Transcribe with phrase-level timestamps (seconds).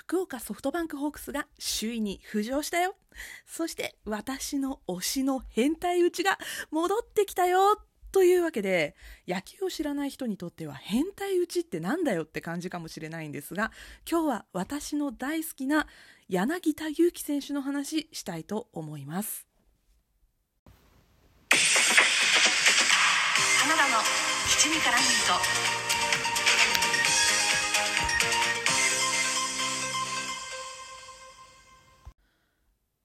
[0.00, 2.96] 福岡ソフトバンクホークスが首位に浮上したよ。
[3.46, 6.38] そして私の推しの変態打ちが
[6.70, 7.78] 戻ってきたよ。
[8.10, 8.96] というわけで、
[9.28, 13.72] 野球を知らない人にとっては変態打ちってなんだよって感じかもしれないんですが、
[14.10, 15.86] 今日は私の大好きな
[16.28, 19.46] 柳田悠岐選手の話したいと思います。
[23.62, 24.02] カナダの
[24.48, 25.89] 七味からミート。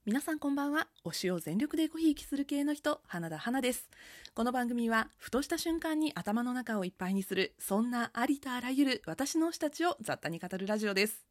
[0.06, 0.86] 皆さんこんばんは。
[1.04, 3.90] 推しを全力でごひいきする系の人、花田花です。
[4.36, 11.26] この番組は、ふとした瞬間に頭の中をいっぱいにする、そんなありとあらゆる私の推したちを雑多に語るラジオです。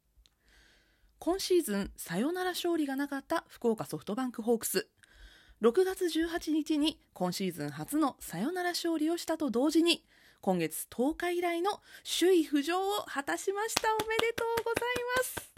[1.18, 4.86] 今シーズン、サヨナラ勝利がなかった福岡ソフトバンクホークス。
[5.62, 10.04] 6月18日に今シーズン初のサヨナラ勝利をしたと同時に、
[10.40, 11.80] 今月10日以来の
[12.18, 13.94] 首位浮上を果たしました。
[13.94, 15.52] おめでとうございます。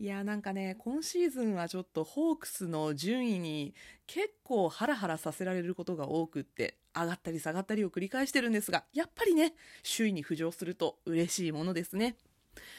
[0.00, 3.74] いやなんかね今シーズンはちょっとホークスの順位に
[4.06, 9.52] 結構ハラハラさせられることが多くって上がったり下がったりを繰り返してるんですがやっぱりね
[9.84, 12.16] 首位に浮上すると嬉しいものですね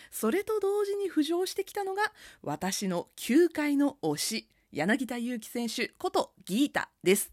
[0.10, 2.12] それと同時に浮上してきたのが
[2.42, 7.32] 私の球界の推し柳田悠岐選手ことギータです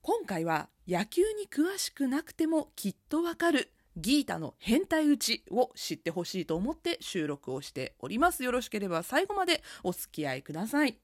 [0.00, 8.42] 今回は野球に詳しくなくてもきっとわかるギータの変態打ちを知ってほしいと思って収録をしております。
[8.42, 10.98] よろしければ最後までお付き合いください。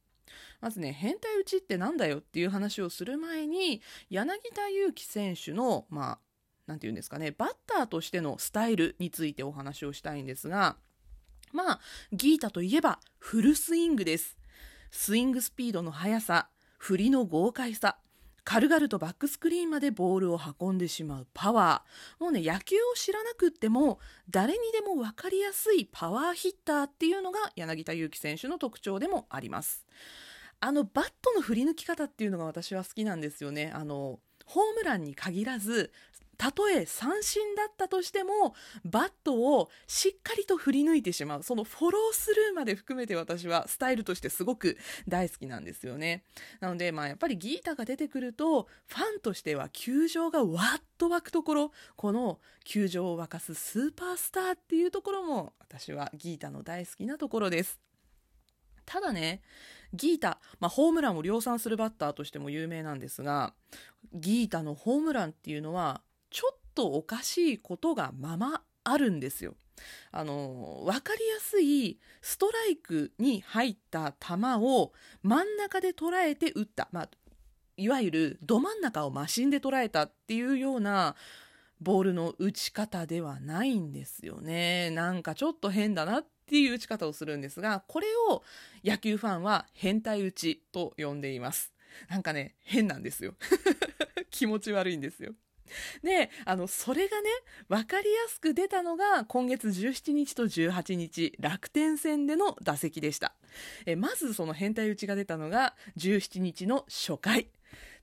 [0.63, 6.19] まずね、変態打ちってなんだよっていう話をする前に、柳田悠岐選手の、まあ、
[6.67, 10.79] なんて言うんですかね、バッターとしてのスタイルについてお話をしたいんですが、
[11.53, 14.39] まあ、ギータといえばフルスイングです。
[14.91, 17.99] スイングスピードの速さ、振りの豪快さ、
[18.45, 22.23] 軽々とバックスクリーンまでボールを運んでしまうパワー。
[22.23, 29.87] もうね、野球を知らなくっても、誰にでも分かりやすいパワーヒッターっていうのが柳田悠岐選手の特徴でもあります。
[30.61, 33.73] あの、バットの振り抜き方っていうのが私は好きなんですよね。
[33.75, 35.91] あの、ホームランに限らず、
[36.37, 41.43] たとえ三振だったとしてもバットをしっかりと振り抜いてしまう。
[41.43, 44.77] そのフォロースルーまで含めて私はスタイルとしてすごく
[45.09, 46.25] 大好きなんですよね。
[46.61, 51.73] なのでまあやっぱりギータが出てくるとファンとしては球場がわっと湧くところ。
[51.97, 57.81] この球場を沸かすスーパースターっていうところも私はギータの大好きなところです。
[58.87, 59.41] ただね
[59.93, 63.55] ギータ、まあ、ホームランを量産するバッターとしても有名なんですが
[64.13, 66.03] ギータのホームランっていうのは
[66.35, 69.55] ちょっとおかしいことがままあるんですよ。
[70.11, 74.93] あの、わかりやすいストライクに入った球を
[75.23, 76.89] 真ん中で捉えて打った。
[76.91, 77.09] まあ、
[77.77, 81.15] いわゆるど真ん中をマシンで捉えたっていうような
[81.81, 84.91] ボールの打ち方ではないんですよね。
[84.91, 88.43] なんかちょっと変だなっていう打ち方をするんですが、これを
[88.85, 91.73] 野球ファンは変態打ちと呼んでいます。
[92.09, 93.37] なんかね、変なんですよ。
[94.31, 95.33] 気持ち悪いんですよ。
[96.03, 97.31] で、あの、それがね、
[97.69, 103.35] わかりやすく出たのが今月17日と18日、楽天戦での打席でした。
[103.87, 107.49] えまずその変態打ちが出たのが17日の初回。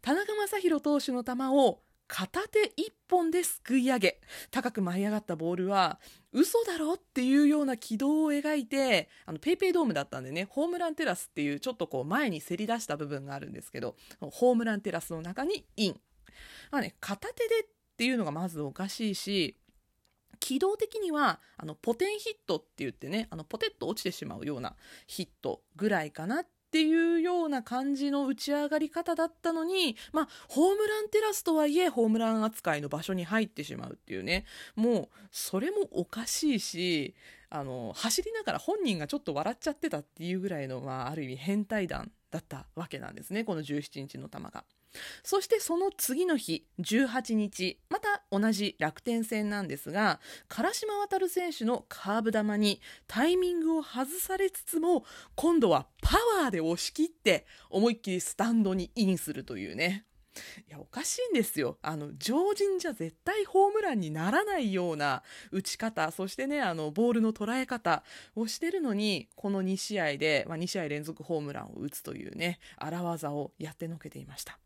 [0.02, 4.20] 田中将大投手の球を片手一本ですくい上げ、
[4.52, 5.98] 高く舞い上がったボールは、
[6.34, 16.02] 嘘だろっていうような軌道を描いて、あの、ペイペイドームだったんでね、ホームランテラスっていうちょっとこう前にせり出した部分があるんですけど、ホームランテラスの中にイン。
[16.72, 19.58] まあね、片手でっていうのがまずおかしいし、
[20.40, 24.76] 軌道的には、あの、ポテンヒットって言ってね、あの、ポテッと落ちてしまうような
[25.08, 37.14] ヒットぐらいかなっていうような感じの打ち上がり方だったのに、まあ、ホームランテラスとはいえ、ホームラン扱いの場所に入ってしまうっていうね、もう、それもおかしいし、
[37.52, 44.64] あの、走りながら本人がちょっと笑っちゃってたっていうぐらいの、まあ、ある意味変態弾だったわけなんですね、この17日の球が。
[45.24, 50.20] そしてその次の日、18日、また同じ楽天戦なんですが、
[50.50, 55.06] 唐島渡選手のカーブ球にタイミングを外されつつも、
[55.36, 60.06] 今度はパワーで押し切って思いっきりスタンドにインするというね。
[60.68, 61.78] いや、おかしいんですよ。
[61.82, 68.04] あの、常人じゃ絶対ホームランにならないような打ち方、そしてね、あの、ボールの捉え方
[68.36, 74.60] をしてるのに、この2試合で、まあ、2試合連続ホームランを打つというね、荒技をやってのけていました。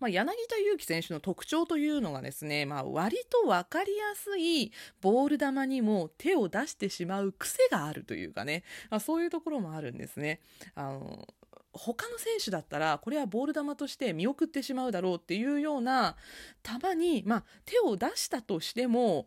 [0.00, 10.40] まあ、柳田悠岐選手の特徴というのがですね、まあ、割と分かりやすいボール球にも手を出してしまう癖があるというかね、まあ、そういうところもあるんですね。
[10.74, 11.26] あの
[11.74, 16.16] 他の選手だったらこれはボール球として見送ってしまうだろうっていうような
[16.62, 19.26] 球に、まあ、手を出したとしても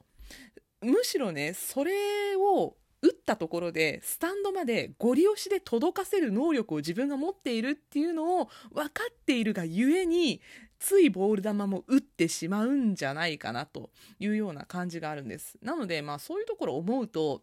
[0.82, 2.76] むしろねそれを
[3.06, 10.42] 打ったところでスタンドまでゴリ押しで届かせる能力を自分が持っているっていうのを分かっているがゆえに
[10.80, 15.58] ついボール球も打ってしまうんじゃないかなというような感じがあるんです。
[15.62, 17.42] なので、まあそういうところ思うと、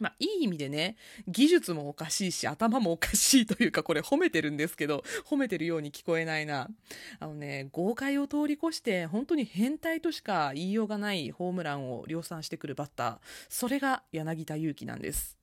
[0.00, 0.96] まあ、いい意味でね、
[1.28, 6.68] 技術もおかしいし、頭もおかしいというか、これ褒めてるんですけど、褒めてるように聞こえないな。
[7.20, 13.18] あのね、豪快を通り越して、本当に変態としか言いようがないホームランを量産してくるバッター。
[13.48, 15.38] それが柳田悠岐なんです。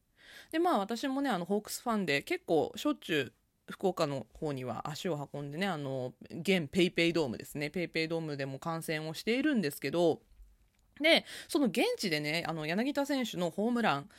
[0.51, 3.33] で、まあ私もね、あの、ホークスファンで結構しょっちゅう
[3.71, 10.21] 福岡の方には足を運んでね、あの、現ペイペイドームですね、ペイペイドームでも観戦をしているんですけど、
[10.99, 14.09] で、その現地でね、あの、柳田選手のホームラン、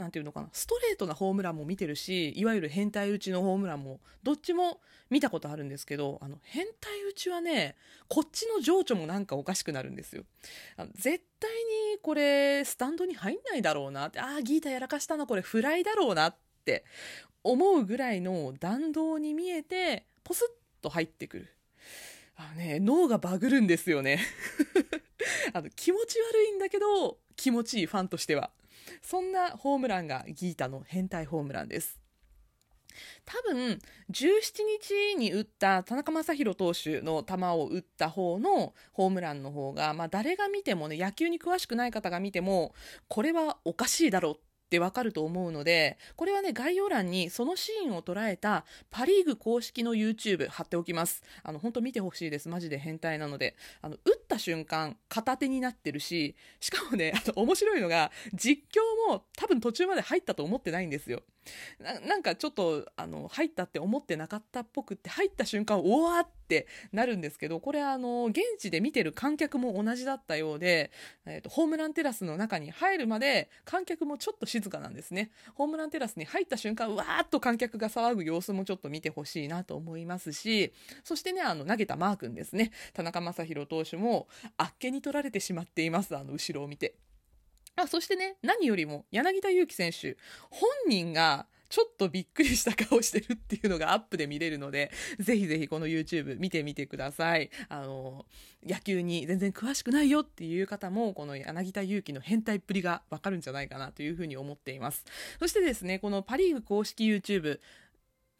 [0.00, 4.80] なんていうのかな、ストレートなホームランも見てるし、いわゆる変態打ちのホームランも、どっちも
[5.10, 7.76] 見たことあるんですけど、あの、変態打ちはね、
[8.08, 10.24] こっちの情緒もなんかおかしくなるんですよ。
[10.78, 11.50] あの絶対
[11.92, 16.84] にこれ、スタンドに入んないだろうなって、ああ、ギータやらかしたな、これフライだろうなって
[17.44, 21.48] 思うぐらいの弾道に見えて、ポスッと入ってくる。
[22.36, 24.18] あのね、脳がバグるんですよね
[25.52, 28.50] あの気持ち悪いんだけど気持ちいいファンとしては
[29.02, 32.00] そんなホームランがギータの変態ホームランです。
[33.24, 33.78] 多分
[34.10, 34.20] 17
[35.12, 42.74] 日に打った田中将大投手の球を打った方のホームランの方が、まあ、誰が見てもね野球に詳しくない方が見ても
[43.08, 44.36] これはおかしいだろう
[44.70, 51.24] ってわかると思うので、これはね、概要欄にそのシーンを捉えたパリーグ公式の YouTube 貼っておきます。
[51.42, 52.48] あの、本当見てほしいです。
[52.48, 53.56] マジで変態なので。
[53.82, 61.24] あの、打った瞬間、片手になってるし、しかもね、あの、面白いのが、実況も多分途中まで入ったと思ってないんですよ。
[62.06, 70.90] なんかちょっとあの入ったって思ってなかったっぽくって入った瞬間おわってってなるんですけどこれあの現地で見てる観客も同じだったようで、
[71.24, 75.30] えーと、ホームランテラスの中に入るまで観客もちょっと静かなんですね。
[75.54, 80.72] ホームランテラスに入った瞬間わーっと観客が騒ぐ様子もちょっと見てほしいなと思いますし
[81.04, 82.72] そしてねあの投げたマー君ですね。
[82.92, 84.26] 田中将大投手も
[84.56, 86.16] あっけに取られてしまっています。
[86.16, 86.96] あの後ろを見て。
[87.76, 90.16] あそしてね、何よりも柳田悠岐選手、
[90.50, 94.90] 本人がちょっとびっくりした顔してるっていうのがアップで見れるので、
[95.20, 97.48] ぜひぜひこの YouTube 見てみてください。
[97.68, 98.26] あの、
[98.66, 105.04] 野球に全然詳しくないよっていう方も、この柳田悠岐の変態っぷりがわかるんじゃないかなというふうに思っています。
[105.38, 107.60] そしてですね、このパリーグ公式 YouTube、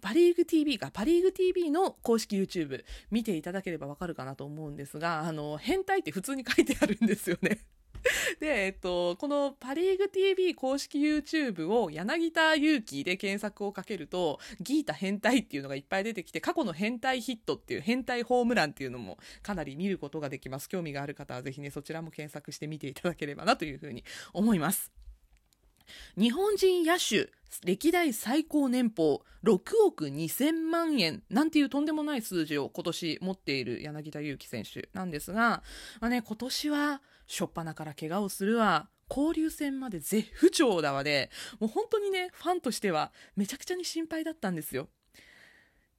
[0.02, 7.60] パリーグ TV か、パリーグ TV の公式 YouTube 見ていただければわかるかなと思うんですが、あの、変態って普通に書いてあるんですよね。
[8.40, 20.68] で、えっと、このパリーグ TV 公式 YouTube を柳田悠岐で検索をかけると、ギータ変態っていうのがいっぱい出てきて、過去の変態ヒットっていう変態ホームランっていうのもかなり見ることができます。
[20.68, 24.92] 興味がある方はぜひね、そちらも検索してみていただければなというふうに思います。
[26.16, 27.30] 日本人野手
[27.64, 35.62] 歴代最高年俸6億2000万円なんていうとんでもない数字を今年持っている柳田悠岐選手なんですが、
[36.00, 41.30] まあね、今年は初っ端から怪我をするわ、交流戦まで絶不調だわで、
[41.60, 44.88] もう本当にね、ファンとしてはめちゃくちゃに心配だったんですよ。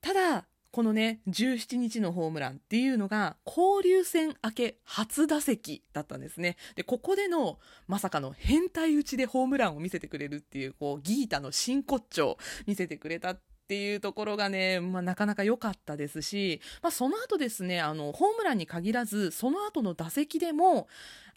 [0.02, 6.56] ただ、このね、17日のホームランっていうのが、交流戦明け初打席だったんですね。
[6.76, 20.88] で、ここでの、まさかの変態打ちでホームランを見せてくれるっていう、こう、ギータの真骨頂見せてくれたっていうところがね、まあ、なかなか良かったですし、まあ、その後ですね、あの、ホームランに限らず、その後の打席でも、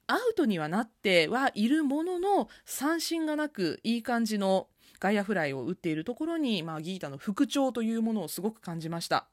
[0.07, 4.69] アウトにはなってはいるものの、三振がなく、いい感じの
[5.01, 9.29] 外野フライを打っているところに、まあ、ギータの復調というものをすごく感じました。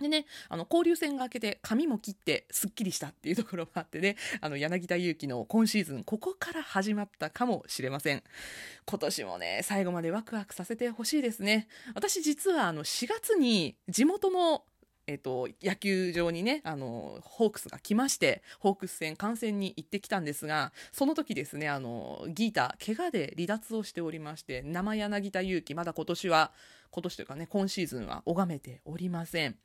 [0.00, 8.22] でね、あの、交流戦が明けて髪も切ってすっきりしたっていうところもあってね、 あの、柳田悠岐の今シーズン、ここから始まったかもしれません。
[8.86, 11.66] 今年もね、最後までワクワクさせてほしいですね。
[11.94, 14.64] 私実はあの、4月に地元の
[15.08, 26.52] えっと、野球場にね、あの、ホークスが来まして、ホークス戦観戦に行ってきたんですが、その時ですね、あの、ギータ、怪我で離脱をしておりまして、生柳田悠岐、まだ今年は、
[26.90, 29.56] 今年というかね、今シーズンは拝めておりません。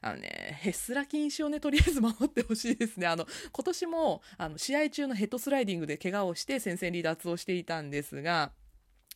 [0.00, 3.06] あのね、ヘスラ禁止をね、とりあえず 守ってほしいですね。
[3.06, 8.52] あの、今年も、あの、試合中のヘッドスライディングで怪我をして戦線離脱をしていたんですが、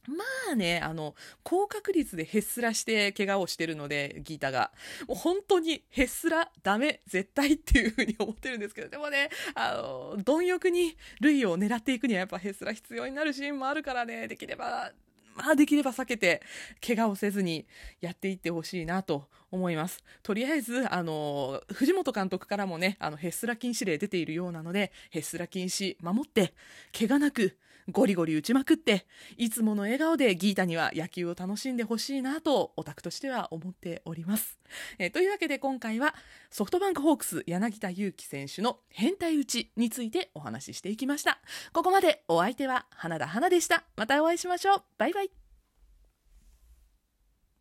[0.09, 4.73] まあね、あの、高確率でヘッスラして怪我をしてるので、ギータが。
[5.07, 14.93] もう本当にヘッスラダメ、絶対っていうふうに思ってるんですけど、でもね、あの、貪欲に塁を狙っていくにはやっぱヘッスラ必要になるシーンもあるからね、できれば、
[15.35, 16.43] まあできれば避けて、
[16.85, 17.67] 怪我をせずに
[18.01, 20.03] やっていってほしいなと思います。
[20.23, 26.55] とりあえず、あの、藤本監督からもね、あの、ヘッスラ禁止令出ているようなので、ヘッスラ禁止守って、
[26.97, 27.57] 怪我なく、
[27.89, 29.07] ゴリゴリ打ちまくって
[29.37, 34.59] いつもの笑顔でギータには野球を楽しんでほしいなとオタクとしては思っております、
[34.99, 36.15] えー、というわけで今回は
[36.51, 41.41] ソフトバンクホークス柳田悠岐選手の変態打ちについてお話ししていきました。
[41.73, 43.85] ここまでお相手は花田花でした。
[43.97, 44.83] またお会いしましょう。
[44.99, 45.40] バイバイ。